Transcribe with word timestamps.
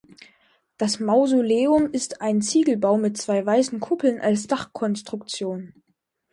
Das 0.77 0.99
Mausoleum 0.99 1.91
ist 1.91 2.21
ein 2.21 2.41
Ziegelbau 2.41 2.97
mit 2.97 3.19
zwei 3.19 3.45
weißen 3.45 3.79
Kuppeln 3.79 4.19
als 4.19 4.47
Dachkonstruktion. 4.47 5.75